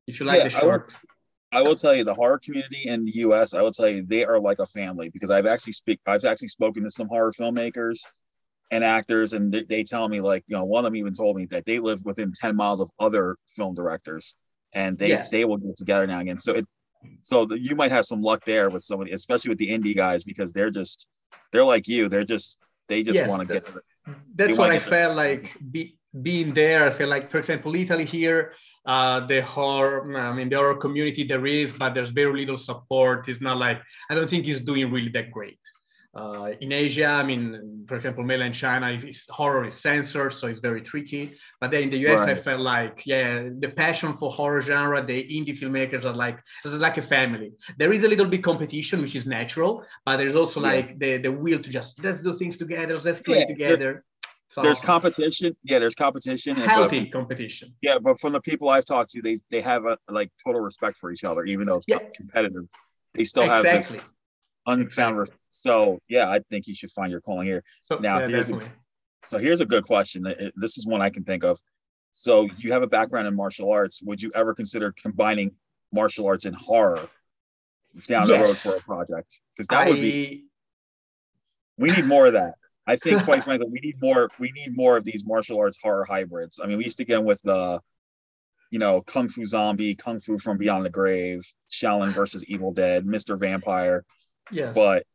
if 0.06 0.20
you 0.20 0.26
like 0.26 0.38
yeah, 0.38 0.44
the 0.44 0.50
short. 0.50 0.94
I 1.52 1.62
will 1.62 1.74
tell 1.74 1.94
you 1.94 2.04
the 2.04 2.14
horror 2.14 2.38
community 2.38 2.82
in 2.86 3.04
the 3.04 3.16
US, 3.26 3.54
I 3.54 3.60
will 3.60 3.72
tell 3.72 3.88
you 3.88 4.02
they 4.02 4.24
are 4.24 4.38
like 4.38 4.60
a 4.60 4.66
family 4.66 5.08
because 5.10 5.30
I've 5.30 5.46
actually 5.46 5.72
speak 5.72 6.00
I've 6.06 6.24
actually 6.24 6.48
spoken 6.48 6.84
to 6.84 6.90
some 6.90 7.08
horror 7.08 7.32
filmmakers 7.32 8.06
and 8.70 8.84
actors 8.84 9.32
and 9.32 9.52
they, 9.52 9.64
they, 9.64 9.82
tell 9.82 10.08
me 10.08 10.20
like, 10.20 10.44
you 10.46 10.56
know, 10.56 10.64
one 10.64 10.84
of 10.84 10.84
them 10.84 10.96
even 10.96 11.12
told 11.12 11.36
me 11.36 11.44
that 11.46 11.64
they 11.64 11.78
live 11.78 12.04
within 12.04 12.32
10 12.32 12.54
miles 12.54 12.80
of 12.80 12.90
other 12.98 13.36
film 13.48 13.74
directors 13.74 14.34
and 14.72 14.96
they 14.98 15.08
yes. 15.08 15.30
they 15.30 15.44
will 15.44 15.56
get 15.56 15.76
together 15.76 16.06
now 16.06 16.20
again. 16.20 16.38
So 16.38 16.54
it 16.54 16.66
so 17.22 17.46
the, 17.46 17.58
you 17.58 17.74
might 17.74 17.90
have 17.90 18.04
some 18.04 18.20
luck 18.20 18.44
there 18.44 18.68
with 18.70 18.82
somebody, 18.82 19.12
especially 19.12 19.48
with 19.48 19.58
the 19.58 19.68
indie 19.68 19.96
guys 19.96 20.22
because 20.22 20.52
they're 20.52 20.70
just 20.70 21.08
they're 21.50 21.64
like 21.64 21.88
you. 21.88 22.08
They're 22.08 22.24
just 22.24 22.58
they 22.88 23.02
just 23.02 23.18
yes, 23.18 23.28
want 23.28 23.48
to 23.48 23.54
get 23.54 23.68
That's 24.34 24.56
what 24.56 24.70
I 24.70 24.78
felt 24.78 25.16
like 25.16 25.56
be, 25.70 25.96
being 26.22 26.54
there. 26.54 26.86
I 26.86 26.90
feel 26.90 27.08
like 27.08 27.30
for 27.30 27.38
example, 27.38 27.74
Italy 27.74 28.04
here 28.04 28.52
uh, 28.86 29.26
the 29.26 29.42
horror, 29.42 30.16
I 30.16 30.32
mean, 30.32 30.48
the 30.48 30.56
horror 30.56 30.76
community 30.76 31.24
there 31.24 31.46
is, 31.46 31.72
but 31.72 31.94
there's 31.94 32.10
very 32.10 32.40
little 32.40 32.56
support. 32.56 33.28
It's 33.28 33.40
not 33.40 33.58
like, 33.58 33.80
I 34.08 34.14
don't 34.14 34.28
think 34.28 34.46
it's 34.48 34.60
doing 34.60 34.90
really 34.90 35.10
that 35.10 35.30
great. 35.30 35.58
Uh, 36.12 36.50
in 36.60 36.72
Asia, 36.72 37.06
I 37.06 37.22
mean, 37.22 37.84
for 37.86 37.94
example, 37.96 38.24
mainland 38.24 38.54
China, 38.54 38.90
is, 38.90 39.26
horror 39.30 39.64
is 39.66 39.76
censored, 39.76 40.32
so 40.32 40.48
it's 40.48 40.58
very 40.58 40.82
tricky. 40.82 41.36
But 41.60 41.70
then 41.70 41.84
in 41.84 41.90
the 41.90 41.98
US, 42.08 42.20
right. 42.20 42.30
I 42.30 42.34
felt 42.34 42.60
like, 42.60 43.02
yeah, 43.06 43.48
the 43.60 43.68
passion 43.68 44.16
for 44.16 44.30
horror 44.30 44.60
genre, 44.60 45.04
the 45.04 45.22
indie 45.22 45.56
filmmakers 45.56 46.04
are 46.04 46.12
like, 46.12 46.40
it's 46.64 46.74
like 46.74 46.98
a 46.98 47.02
family. 47.02 47.52
There 47.78 47.92
is 47.92 48.02
a 48.02 48.08
little 48.08 48.26
bit 48.26 48.42
competition, 48.42 49.02
which 49.02 49.14
is 49.14 49.24
natural, 49.24 49.84
but 50.04 50.16
there's 50.16 50.34
also 50.34 50.60
yeah. 50.60 50.66
like 50.66 50.98
the, 50.98 51.18
the 51.18 51.30
will 51.30 51.62
to 51.62 51.70
just 51.70 52.02
let's 52.02 52.22
do 52.22 52.36
things 52.36 52.56
together, 52.56 52.98
let's 52.98 53.20
play 53.20 53.40
yeah. 53.40 53.46
together 53.46 54.04
So, 54.48 54.62
there's 54.62 54.80
competition. 54.80 55.56
Yeah, 55.62 55.78
there's 55.78 55.94
competition. 55.94 56.56
Healthy 56.56 57.04
but, 57.04 57.12
competition. 57.12 57.72
Yeah, 57.82 57.98
but 58.02 58.18
from 58.18 58.32
the 58.32 58.40
people 58.40 58.68
I've 58.68 58.84
talked 58.84 59.10
to, 59.10 59.22
they 59.22 59.38
they 59.48 59.60
have 59.60 59.86
a 59.86 59.96
like 60.08 60.32
total 60.44 60.60
respect 60.60 60.96
for 60.96 61.12
each 61.12 61.22
other, 61.22 61.44
even 61.44 61.66
though 61.66 61.76
it's 61.76 61.86
yeah. 61.86 61.98
competitive. 62.16 62.66
They 63.14 63.22
still 63.22 63.44
exactly. 63.44 63.68
have 63.70 63.82
this 63.82 64.00
unfound. 64.66 65.20
Exactly. 65.20 65.39
So 65.50 66.00
yeah, 66.08 66.30
I 66.30 66.40
think 66.50 66.66
you 66.66 66.74
should 66.74 66.90
find 66.90 67.10
your 67.10 67.20
calling 67.20 67.46
here. 67.46 67.62
So, 67.82 67.98
now, 67.98 68.20
yeah, 68.20 68.28
here's 68.28 68.50
a, 68.50 68.60
so 69.22 69.38
here's 69.38 69.60
a 69.60 69.66
good 69.66 69.84
question. 69.84 70.24
This 70.56 70.78
is 70.78 70.86
one 70.86 71.02
I 71.02 71.10
can 71.10 71.24
think 71.24 71.44
of. 71.44 71.58
So 72.12 72.48
you 72.56 72.72
have 72.72 72.82
a 72.82 72.86
background 72.86 73.28
in 73.28 73.36
martial 73.36 73.70
arts. 73.70 74.02
Would 74.02 74.22
you 74.22 74.32
ever 74.34 74.54
consider 74.54 74.92
combining 74.92 75.52
martial 75.92 76.26
arts 76.26 76.44
and 76.44 76.56
horror 76.56 77.08
down 78.06 78.28
yes. 78.28 78.38
the 78.38 78.44
road 78.44 78.56
for 78.56 78.76
a 78.76 78.80
project? 78.80 79.40
Because 79.54 79.66
that 79.68 79.86
I... 79.86 79.90
would 79.90 80.00
be. 80.00 80.46
We 81.78 81.90
need 81.92 82.06
more 82.06 82.26
of 82.26 82.34
that. 82.34 82.54
I 82.86 82.96
think, 82.96 83.22
quite 83.24 83.44
frankly, 83.44 83.68
we 83.70 83.80
need 83.80 84.00
more. 84.00 84.28
We 84.38 84.50
need 84.52 84.76
more 84.76 84.96
of 84.96 85.04
these 85.04 85.24
martial 85.24 85.58
arts 85.58 85.78
horror 85.80 86.04
hybrids. 86.04 86.58
I 86.62 86.66
mean, 86.66 86.78
we 86.78 86.84
used 86.84 86.98
to 86.98 87.04
get 87.04 87.22
with 87.22 87.40
the, 87.42 87.80
you 88.70 88.78
know, 88.78 89.00
Kung 89.02 89.28
Fu 89.28 89.44
Zombie, 89.44 89.94
Kung 89.94 90.18
Fu 90.18 90.38
from 90.38 90.58
Beyond 90.58 90.84
the 90.84 90.90
Grave, 90.90 91.42
Shaolin 91.70 92.12
versus 92.12 92.44
Evil 92.46 92.72
Dead, 92.72 93.06
Mr. 93.06 93.38
Vampire. 93.38 94.04
Yeah. 94.50 94.72
But 94.72 95.06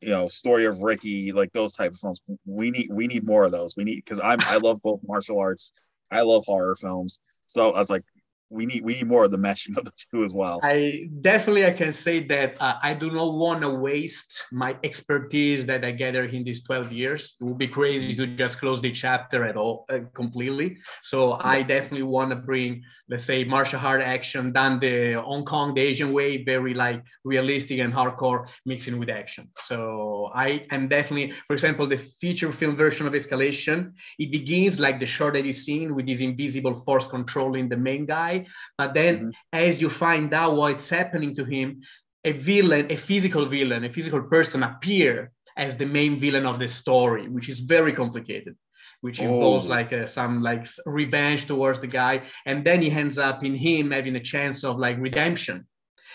you 0.00 0.10
know, 0.10 0.28
story 0.28 0.64
of 0.66 0.82
Ricky, 0.82 1.32
like 1.32 1.52
those 1.52 1.72
type 1.72 1.92
of 1.92 1.98
films. 1.98 2.20
We 2.46 2.70
need 2.70 2.88
we 2.90 3.06
need 3.06 3.24
more 3.24 3.44
of 3.44 3.52
those. 3.52 3.76
We 3.76 3.84
need 3.84 3.96
because 3.96 4.20
I'm 4.20 4.40
I 4.40 4.56
love 4.56 4.80
both 4.82 5.00
martial 5.06 5.38
arts. 5.38 5.72
I 6.10 6.22
love 6.22 6.44
horror 6.46 6.74
films. 6.74 7.20
So 7.46 7.72
I 7.72 7.80
was 7.80 7.90
like, 7.90 8.04
we 8.50 8.64
need 8.66 8.82
we 8.82 8.94
need 8.94 9.08
more 9.08 9.24
of 9.24 9.30
the 9.30 9.38
meshing 9.38 9.76
of 9.76 9.84
the 9.84 9.92
two 10.10 10.24
as 10.24 10.32
well. 10.32 10.60
I 10.62 11.08
definitely 11.20 11.66
I 11.66 11.72
can 11.72 11.92
say 11.92 12.24
that 12.28 12.54
uh, 12.60 12.74
I 12.82 12.94
do 12.94 13.10
not 13.10 13.34
want 13.34 13.60
to 13.62 13.70
waste 13.70 14.44
my 14.52 14.76
expertise 14.82 15.66
that 15.66 15.84
I 15.84 15.90
gathered 15.90 16.32
in 16.34 16.44
these 16.44 16.62
12 16.62 16.92
years. 16.92 17.36
It 17.40 17.44
would 17.44 17.58
be 17.58 17.68
crazy 17.68 18.14
to 18.16 18.26
just 18.36 18.58
close 18.58 18.80
the 18.80 18.92
chapter 18.92 19.44
at 19.44 19.56
all 19.56 19.84
uh, 19.90 20.00
completely. 20.14 20.78
So 21.02 21.38
I 21.40 21.62
definitely 21.62 22.04
want 22.04 22.30
to 22.30 22.36
bring, 22.36 22.82
let's 23.08 23.24
say, 23.24 23.44
martial 23.44 23.80
art 23.80 24.02
action 24.02 24.52
done 24.52 24.80
the 24.80 25.14
Hong 25.14 25.44
Kong, 25.44 25.74
the 25.74 25.80
Asian 25.80 26.12
way, 26.12 26.44
very 26.44 26.74
like 26.74 27.02
realistic 27.24 27.78
and 27.80 27.92
hardcore, 27.92 28.46
mixing 28.66 28.98
with 28.98 29.08
action. 29.08 29.48
So 29.58 30.30
I 30.34 30.66
am 30.70 30.88
definitely, 30.88 31.32
for 31.46 31.54
example, 31.54 31.86
the 31.86 31.98
feature 31.98 32.52
film 32.52 32.76
version 32.76 33.06
of 33.06 33.12
Escalation. 33.12 33.92
It 34.18 34.30
begins 34.30 34.78
like 34.78 35.00
the 35.00 35.06
short 35.06 35.34
that 35.34 35.44
you've 35.44 35.56
seen 35.56 35.94
with 35.94 36.06
this 36.06 36.20
invisible 36.20 36.76
force 36.76 37.06
controlling 37.06 37.68
the 37.68 37.76
main 37.76 38.06
guy 38.06 38.46
but 38.76 38.94
then 38.94 39.18
mm-hmm. 39.18 39.30
as 39.52 39.80
you 39.80 39.90
find 39.90 40.32
out 40.34 40.56
what's 40.56 40.88
happening 40.88 41.34
to 41.36 41.44
him, 41.44 41.82
a 42.24 42.32
villain, 42.32 42.90
a 42.90 42.96
physical 42.96 43.46
villain, 43.46 43.84
a 43.84 43.92
physical 43.92 44.22
person 44.22 44.62
appear 44.62 45.32
as 45.56 45.76
the 45.76 45.86
main 45.86 46.16
villain 46.16 46.46
of 46.46 46.58
the 46.58 46.68
story, 46.68 47.28
which 47.28 47.48
is 47.48 47.60
very 47.60 47.92
complicated 47.92 48.56
which 49.00 49.20
involves 49.20 49.66
oh. 49.66 49.68
like 49.68 49.92
uh, 49.92 50.06
some 50.06 50.42
like 50.42 50.66
revenge 50.86 51.46
towards 51.46 51.80
the 51.80 51.86
guy 51.86 52.22
and 52.46 52.64
then 52.64 52.82
he 52.82 52.90
ends 52.90 53.18
up 53.18 53.44
in 53.44 53.54
him 53.54 53.90
having 53.90 54.16
a 54.16 54.20
chance 54.20 54.64
of 54.64 54.78
like 54.78 54.96
redemption 54.98 55.66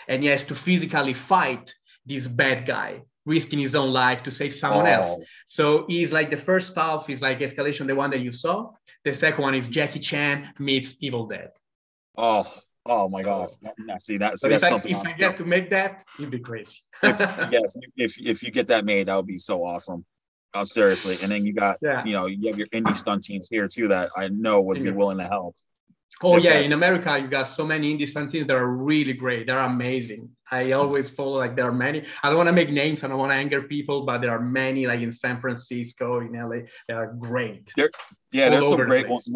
and 0.08 0.22
he 0.22 0.28
has 0.28 0.44
to 0.44 0.54
physically 0.54 1.14
fight 1.14 1.74
this 2.06 2.26
bad 2.26 2.66
guy 2.66 3.00
risking 3.26 3.58
his 3.58 3.74
own 3.74 3.90
life 3.90 4.22
to 4.22 4.30
save 4.30 4.52
someone 4.52 4.86
oh. 4.86 4.90
else 4.90 5.24
so 5.46 5.84
he's 5.88 6.12
like 6.12 6.30
the 6.30 6.36
first 6.36 6.74
half 6.76 7.08
is 7.08 7.22
like 7.22 7.38
escalation 7.40 7.86
the 7.86 7.94
one 7.94 8.10
that 8.10 8.20
you 8.20 8.32
saw 8.32 8.70
the 9.04 9.14
second 9.14 9.42
one 9.42 9.54
is 9.54 9.68
jackie 9.68 10.00
chan 10.00 10.52
meets 10.58 10.96
evil 11.00 11.26
dead 11.26 11.50
Oh, 12.16 12.46
oh 12.86 13.08
my 13.08 13.22
gosh! 13.22 13.50
see 13.98 14.18
that. 14.18 14.38
So 14.38 14.48
that's 14.48 14.62
if 14.64 14.68
something. 14.68 14.94
I, 14.94 15.00
if 15.00 15.06
I 15.06 15.12
get 15.12 15.36
to 15.38 15.44
make 15.44 15.70
that, 15.70 16.04
you'd 16.18 16.30
be 16.30 16.38
crazy. 16.38 16.78
if, 17.02 17.18
yes, 17.52 17.76
if 17.96 18.20
if 18.20 18.42
you 18.42 18.50
get 18.50 18.68
that 18.68 18.84
made, 18.84 19.08
that 19.08 19.16
would 19.16 19.26
be 19.26 19.38
so 19.38 19.64
awesome. 19.64 20.04
Oh, 20.54 20.64
seriously. 20.64 21.18
And 21.20 21.32
then 21.32 21.44
you 21.44 21.52
got, 21.52 21.78
yeah. 21.82 22.04
you 22.04 22.12
know, 22.12 22.26
you 22.26 22.48
have 22.48 22.58
your 22.58 22.68
indie 22.68 22.94
stunt 22.94 23.24
teams 23.24 23.48
here 23.48 23.66
too 23.66 23.88
that 23.88 24.10
I 24.16 24.28
know 24.28 24.60
would 24.60 24.82
be 24.82 24.90
willing 24.90 25.18
to 25.18 25.24
help. 25.24 25.56
Oh 26.22 26.36
yeah, 26.36 26.54
that, 26.54 26.64
in 26.64 26.72
America 26.72 27.18
you 27.18 27.26
got 27.26 27.42
so 27.42 27.66
many 27.66 27.92
indie 27.92 28.06
stunt 28.06 28.30
teams 28.30 28.46
that 28.46 28.54
are 28.54 28.68
really 28.68 29.12
great. 29.14 29.46
They're 29.46 29.58
amazing. 29.58 30.30
I 30.50 30.72
always 30.72 31.10
follow 31.10 31.38
like 31.38 31.56
there 31.56 31.66
are 31.66 31.72
many. 31.72 32.04
I 32.22 32.28
don't 32.28 32.36
want 32.36 32.46
to 32.46 32.52
make 32.52 32.70
names. 32.70 33.02
I 33.02 33.08
don't 33.08 33.18
want 33.18 33.32
to 33.32 33.36
anger 33.36 33.62
people, 33.62 34.06
but 34.06 34.20
there 34.20 34.30
are 34.30 34.40
many 34.40 34.86
like 34.86 35.00
in 35.00 35.10
San 35.10 35.40
Francisco, 35.40 36.20
in 36.20 36.32
LA. 36.32 36.66
They 36.86 36.94
are 36.94 37.12
great. 37.12 37.72
There, 37.76 37.90
yeah, 38.30 38.48
there's 38.48 38.68
some 38.68 38.84
great 38.84 39.08
ones 39.08 39.26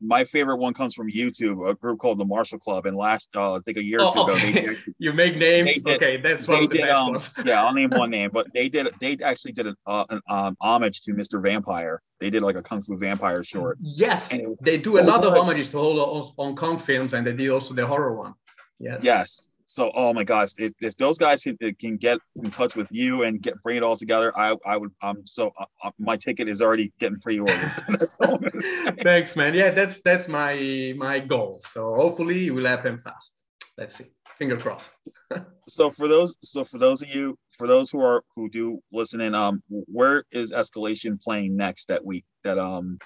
my 0.00 0.24
favorite 0.24 0.56
one 0.56 0.74
comes 0.74 0.94
from 0.94 1.10
YouTube, 1.10 1.68
a 1.68 1.74
group 1.74 1.98
called 1.98 2.18
the 2.18 2.24
Martial 2.24 2.58
Club. 2.58 2.86
And 2.86 2.96
last, 2.96 3.28
uh, 3.34 3.54
I 3.54 3.58
think 3.60 3.78
a 3.78 3.84
year 3.84 4.00
or 4.00 4.12
two 4.12 4.18
oh, 4.18 4.24
ago, 4.24 4.38
they 4.38 4.66
actually, 4.66 4.94
you 4.98 5.12
make 5.12 5.36
names. 5.36 5.82
Did, 5.82 5.96
okay, 5.96 6.16
that's 6.18 6.46
one 6.46 6.64
of 6.64 6.70
the 6.70 6.76
did, 6.76 6.86
best 6.86 6.96
um, 6.98 7.12
ones. 7.12 7.30
yeah, 7.44 7.64
I'll 7.64 7.72
name 7.72 7.90
one 7.90 8.10
name, 8.18 8.30
but 8.32 8.46
they 8.52 8.68
did. 8.68 8.88
They 9.00 9.16
actually 9.22 9.52
did 9.52 9.66
an, 9.66 9.76
uh, 9.86 10.04
an 10.10 10.20
um, 10.28 10.56
homage 10.60 11.02
to 11.02 11.12
Mr. 11.12 11.42
Vampire. 11.42 12.02
They 12.20 12.30
did 12.30 12.42
like 12.42 12.56
a 12.56 12.62
kung 12.62 12.82
fu 12.82 12.96
vampire 12.96 13.42
short. 13.42 13.78
Yes, 13.80 14.28
they 14.62 14.78
do 14.78 14.96
so 14.96 15.02
a 15.02 15.04
lot 15.04 15.22
good. 15.22 15.32
of 15.32 15.38
homages 15.38 15.68
to 15.70 15.78
all 15.78 16.34
Hong 16.36 16.56
Kong 16.56 16.78
films, 16.78 17.14
and 17.14 17.26
they 17.26 17.32
did 17.32 17.50
also 17.50 17.74
the 17.74 17.86
horror 17.86 18.14
one. 18.14 18.34
Yes. 18.78 19.00
Yes. 19.02 19.48
So, 19.68 19.90
oh 19.96 20.14
my 20.14 20.22
gosh, 20.22 20.50
if, 20.58 20.72
if 20.80 20.96
those 20.96 21.18
guys 21.18 21.42
can, 21.42 21.58
can 21.80 21.96
get 21.96 22.18
in 22.36 22.52
touch 22.52 22.76
with 22.76 22.86
you 22.92 23.24
and 23.24 23.42
get 23.42 23.60
bring 23.64 23.76
it 23.76 23.82
all 23.82 23.96
together, 23.96 24.32
I 24.38 24.56
I 24.64 24.76
would 24.76 24.92
I'm 25.02 25.26
so 25.26 25.52
uh, 25.58 25.64
uh 25.82 25.90
my 25.98 26.16
ticket 26.16 26.48
is 26.48 26.62
already 26.62 26.92
getting 27.00 27.18
pre-ordered. 27.18 27.72
Thanks, 29.02 29.34
man. 29.34 29.54
Yeah, 29.54 29.72
that's 29.72 30.00
that's 30.00 30.28
my 30.28 30.94
my 30.96 31.18
goal. 31.18 31.62
So 31.72 31.96
hopefully 31.96 32.48
we'll 32.52 32.66
have 32.66 32.84
them 32.84 33.00
fast. 33.02 33.42
Let's 33.76 33.96
see. 33.96 34.06
Finger 34.38 34.56
crossed. 34.56 34.92
so 35.66 35.90
for 35.90 36.06
those 36.06 36.36
so 36.44 36.62
for 36.62 36.78
those 36.78 37.02
of 37.02 37.08
you 37.08 37.36
for 37.50 37.66
those 37.66 37.90
who 37.90 38.00
are 38.00 38.22
who 38.36 38.48
do 38.48 38.80
listen 38.92 39.20
in, 39.20 39.34
um, 39.34 39.64
where 39.68 40.24
is 40.30 40.52
Escalation 40.52 41.20
playing 41.20 41.56
next 41.56 41.88
that 41.88 42.04
week? 42.04 42.24
That 42.44 42.58
um. 42.58 42.98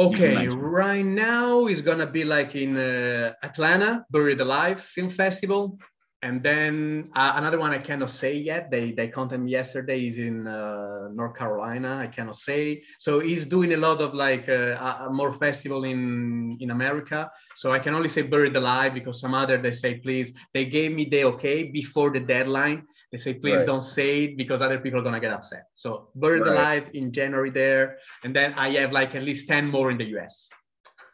Okay, 0.00 0.46
right 0.46 1.04
now 1.04 1.66
is 1.66 1.82
gonna 1.82 2.06
be 2.06 2.22
like 2.22 2.54
in 2.54 2.76
uh, 2.76 3.32
Atlanta, 3.42 4.06
Buried 4.10 4.40
Alive 4.40 4.80
Film 4.80 5.10
Festival 5.10 5.76
and 6.22 6.42
then 6.42 7.10
uh, 7.14 7.32
another 7.36 7.58
one 7.58 7.70
I 7.70 7.78
cannot 7.78 8.10
say 8.10 8.36
yet. 8.36 8.70
They 8.70 8.90
they 8.90 9.06
contacted 9.06 9.44
me 9.44 9.52
yesterday. 9.52 10.08
Is 10.08 10.18
in 10.18 10.46
uh, 10.48 11.08
North 11.12 11.36
Carolina. 11.36 11.98
I 12.02 12.08
cannot 12.08 12.36
say. 12.36 12.82
So 12.98 13.20
he's 13.20 13.46
doing 13.46 13.72
a 13.72 13.76
lot 13.76 14.00
of 14.00 14.14
like 14.14 14.48
uh, 14.48 15.06
a 15.06 15.10
more 15.12 15.32
festival 15.32 15.84
in 15.84 16.56
in 16.60 16.70
America. 16.70 17.30
So 17.54 17.72
I 17.72 17.78
can 17.78 17.94
only 17.94 18.08
say 18.08 18.22
buried 18.22 18.56
alive 18.56 18.94
because 18.94 19.20
some 19.20 19.32
other 19.32 19.58
they 19.58 19.70
say 19.70 19.98
please. 19.98 20.32
They 20.54 20.64
gave 20.64 20.92
me 20.92 21.04
the 21.04 21.24
okay 21.34 21.64
before 21.64 22.10
the 22.10 22.20
deadline. 22.20 22.84
They 23.12 23.18
say 23.18 23.34
please 23.34 23.58
right. 23.58 23.66
don't 23.66 23.82
say 23.84 24.24
it 24.24 24.36
because 24.36 24.60
other 24.60 24.80
people 24.80 24.98
are 24.98 25.04
gonna 25.04 25.20
get 25.20 25.32
upset. 25.32 25.66
So 25.72 26.10
buried 26.16 26.42
right. 26.42 26.52
alive 26.52 26.90
in 26.94 27.12
January 27.12 27.50
there, 27.50 27.98
and 28.24 28.34
then 28.34 28.54
I 28.54 28.70
have 28.80 28.90
like 28.90 29.14
at 29.14 29.22
least 29.22 29.46
ten 29.46 29.70
more 29.70 29.92
in 29.92 29.98
the 29.98 30.08
US. 30.18 30.48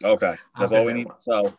Okay, 0.02 0.34
that's 0.58 0.72
all 0.72 0.86
we 0.86 0.94
need. 0.94 1.08
One. 1.08 1.20
So 1.20 1.52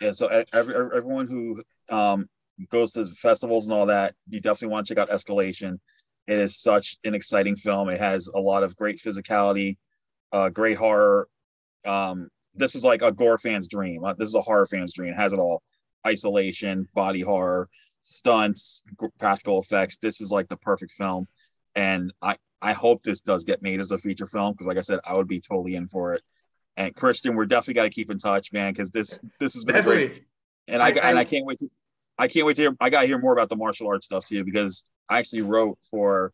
yeah, 0.00 0.12
so 0.12 0.26
every, 0.52 0.74
everyone 0.74 1.26
who 1.26 1.62
um, 1.88 2.28
goes 2.70 2.92
to 2.92 3.04
festivals 3.04 3.66
and 3.66 3.76
all 3.76 3.86
that, 3.86 4.14
you 4.28 4.40
definitely 4.40 4.72
want 4.72 4.86
to 4.86 4.94
check 4.94 5.00
out 5.00 5.10
Escalation. 5.10 5.78
It 6.26 6.38
is 6.38 6.60
such 6.60 6.96
an 7.04 7.14
exciting 7.14 7.56
film. 7.56 7.88
It 7.88 7.98
has 7.98 8.28
a 8.28 8.38
lot 8.38 8.62
of 8.62 8.76
great 8.76 8.98
physicality, 8.98 9.76
uh, 10.32 10.48
great 10.48 10.76
horror. 10.76 11.28
Um, 11.84 12.28
this 12.54 12.74
is 12.74 12.84
like 12.84 13.02
a 13.02 13.12
gore 13.12 13.38
fan's 13.38 13.68
dream. 13.68 14.04
Uh, 14.04 14.14
this 14.14 14.28
is 14.28 14.34
a 14.34 14.40
horror 14.40 14.66
fan's 14.66 14.92
dream. 14.92 15.12
It 15.12 15.16
has 15.16 15.32
it 15.32 15.38
all: 15.38 15.62
isolation, 16.06 16.88
body 16.94 17.20
horror, 17.20 17.68
stunts, 18.00 18.82
practical 19.18 19.60
effects. 19.60 19.98
This 19.98 20.20
is 20.20 20.30
like 20.32 20.48
the 20.48 20.56
perfect 20.56 20.92
film, 20.92 21.28
and 21.74 22.12
I 22.22 22.36
I 22.60 22.72
hope 22.72 23.02
this 23.02 23.20
does 23.20 23.44
get 23.44 23.62
made 23.62 23.80
as 23.80 23.92
a 23.92 23.98
feature 23.98 24.26
film 24.26 24.52
because, 24.52 24.66
like 24.66 24.78
I 24.78 24.82
said, 24.82 25.00
I 25.04 25.14
would 25.14 25.28
be 25.28 25.40
totally 25.40 25.76
in 25.76 25.86
for 25.86 26.14
it. 26.14 26.22
And 26.76 26.94
Christian, 26.94 27.36
we're 27.36 27.46
definitely 27.46 27.74
got 27.74 27.84
to 27.84 27.90
keep 27.90 28.10
in 28.10 28.18
touch, 28.18 28.52
man, 28.52 28.72
because 28.72 28.90
this 28.90 29.20
this 29.38 29.54
has 29.54 29.64
been 29.64 29.76
definitely. 29.76 30.08
great. 30.08 30.24
And 30.68 30.82
I, 30.82 30.88
I, 30.88 31.10
and 31.10 31.18
I 31.18 31.24
can't 31.24 31.46
wait 31.46 31.58
to 31.58 31.70
I 32.18 32.28
can't 32.28 32.46
wait 32.46 32.56
to 32.56 32.62
hear. 32.62 32.76
I 32.80 32.90
got 32.90 33.02
to 33.02 33.06
hear 33.06 33.18
more 33.18 33.32
about 33.32 33.48
the 33.48 33.56
martial 33.56 33.88
arts 33.88 34.06
stuff 34.06 34.24
too 34.24 34.44
because 34.44 34.84
I 35.08 35.18
actually 35.18 35.42
wrote 35.42 35.78
for 35.90 36.32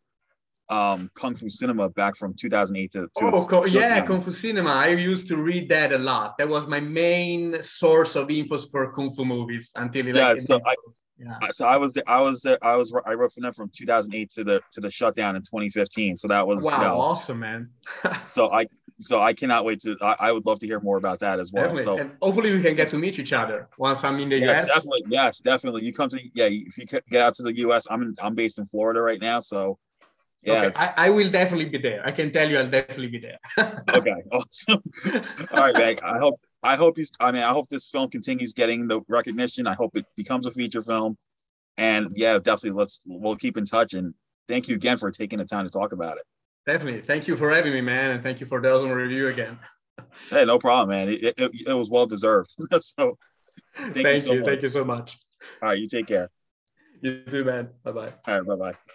um, 0.69 1.11
Kung 1.15 1.35
Fu 1.35 1.49
Cinema 1.49 1.89
back 1.89 2.15
from 2.15 2.33
2008 2.33 2.91
to. 2.91 3.01
to 3.01 3.09
oh, 3.21 3.65
yeah, 3.65 4.05
Kung 4.05 4.21
Fu 4.21 4.31
Cinema. 4.31 4.71
I 4.71 4.87
used 4.87 5.27
to 5.27 5.37
read 5.37 5.69
that 5.69 5.91
a 5.91 5.97
lot. 5.97 6.37
That 6.37 6.47
was 6.47 6.67
my 6.67 6.79
main 6.79 7.61
source 7.61 8.15
of 8.15 8.27
infos 8.29 8.69
for 8.71 8.91
Kung 8.93 9.11
Fu 9.11 9.25
movies 9.25 9.71
until 9.75 10.07
it. 10.07 10.15
Yeah, 10.15 10.35
so 10.35 10.59
I. 10.65 10.75
Yeah. 11.19 11.37
So 11.51 11.67
I 11.67 11.77
was 11.77 11.93
there. 11.93 12.03
I 12.07 12.21
was 12.21 12.41
there. 12.41 12.57
I 12.63 12.75
was. 12.75 12.93
I 13.05 13.13
wrote 13.13 13.33
for 13.33 13.41
them 13.41 13.53
from 13.53 13.69
2008 13.69 14.29
to 14.31 14.43
the 14.43 14.61
to 14.71 14.81
the 14.81 14.89
shutdown 14.89 15.35
in 15.35 15.43
2015. 15.43 16.17
So 16.17 16.27
that 16.27 16.45
was 16.45 16.63
wow, 16.63 16.71
you 16.71 16.83
know, 16.83 16.99
awesome, 16.99 17.39
man. 17.39 17.69
so 18.23 18.51
I 18.51 18.65
so 18.99 19.21
I 19.21 19.33
cannot 19.33 19.65
wait 19.65 19.81
to. 19.81 19.97
I, 20.01 20.15
I, 20.19 20.31
would 20.31 20.45
love 20.45 20.59
to 20.59 20.67
hear 20.67 20.79
more 20.79 20.97
about 20.97 21.19
that 21.19 21.39
as 21.39 21.51
well. 21.51 21.73
Definitely. 21.73 21.83
So 21.83 21.97
and 21.97 22.11
hopefully 22.21 22.53
we 22.53 22.61
can 22.61 22.75
get 22.75 22.89
to 22.89 22.97
meet 22.97 23.19
each 23.19 23.33
other 23.33 23.67
once 23.77 24.03
I'm 24.03 24.19
in 24.19 24.29
the 24.29 24.37
yes, 24.37 24.61
US. 24.61 24.67
Definitely, 24.67 25.03
yes, 25.07 25.39
definitely. 25.39 25.83
You 25.83 25.93
come 25.93 26.09
to 26.09 26.19
yeah. 26.33 26.45
If 26.45 26.77
you 26.77 26.85
get 26.85 27.21
out 27.21 27.33
to 27.35 27.43
the 27.43 27.55
US, 27.59 27.87
I'm 27.89 28.01
in, 28.01 28.15
I'm 28.21 28.35
based 28.35 28.59
in 28.59 28.65
Florida 28.65 29.01
right 29.01 29.21
now, 29.21 29.39
so 29.39 29.77
yeah. 30.41 30.65
Okay. 30.65 30.71
I, 30.77 31.05
I, 31.05 31.09
will 31.09 31.31
definitely 31.31 31.69
be 31.69 31.77
there. 31.77 32.05
I 32.05 32.11
can 32.11 32.31
tell 32.31 32.49
you, 32.49 32.57
I'll 32.59 32.69
definitely 32.69 33.07
be 33.07 33.19
there. 33.19 33.39
okay, 33.93 34.23
awesome. 34.31 34.83
All 35.51 35.59
right, 35.59 35.75
Meg. 35.75 36.01
I 36.03 36.17
hope 36.17 36.39
I 36.61 36.75
hope 36.75 36.97
he's. 36.97 37.11
I 37.19 37.31
mean, 37.31 37.43
I 37.43 37.51
hope 37.51 37.69
this 37.69 37.87
film 37.89 38.09
continues 38.09 38.53
getting 38.53 38.87
the 38.87 39.01
recognition. 39.07 39.67
I 39.67 39.73
hope 39.73 39.95
it 39.95 40.05
becomes 40.15 40.45
a 40.45 40.51
feature 40.51 40.81
film, 40.81 41.17
and 41.77 42.09
yeah, 42.15 42.39
definitely. 42.39 42.77
Let's 42.77 43.01
we'll 43.05 43.35
keep 43.35 43.57
in 43.57 43.65
touch 43.65 43.93
and 43.93 44.13
thank 44.47 44.67
you 44.67 44.75
again 44.75 44.97
for 44.97 45.11
taking 45.11 45.39
the 45.39 45.45
time 45.45 45.65
to 45.65 45.71
talk 45.71 45.93
about 45.93 46.17
it. 46.17 46.23
Definitely. 46.65 47.01
Thank 47.01 47.27
you 47.27 47.35
for 47.35 47.53
having 47.53 47.73
me, 47.73 47.81
man, 47.81 48.11
and 48.11 48.23
thank 48.23 48.39
you 48.39 48.45
for 48.45 48.61
the 48.61 48.73
awesome 48.73 48.91
review 48.91 49.27
again. 49.27 49.59
Hey, 50.29 50.45
no 50.45 50.57
problem, 50.57 50.89
man. 50.89 51.09
It, 51.09 51.23
it, 51.37 51.51
it 51.67 51.73
was 51.73 51.89
well 51.89 52.05
deserved. 52.05 52.55
so 52.79 53.17
thank, 53.75 53.93
thank 53.95 54.07
you. 54.13 54.19
So 54.19 54.33
you 54.33 54.43
thank 54.43 54.61
you 54.61 54.69
so 54.69 54.83
much. 54.83 55.17
All 55.61 55.69
right, 55.69 55.77
you 55.77 55.87
take 55.87 56.07
care. 56.07 56.29
You 57.01 57.23
too, 57.29 57.43
man. 57.43 57.69
Bye 57.83 57.91
bye. 57.91 58.13
All 58.25 58.39
right, 58.39 58.47
bye 58.47 58.55
bye. 58.55 58.93